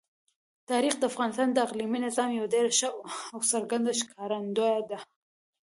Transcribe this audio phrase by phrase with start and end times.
[0.69, 2.89] تاریخ د افغانستان د اقلیمي نظام یوه ډېره ښه
[3.33, 4.99] او څرګنده ښکارندوی ده.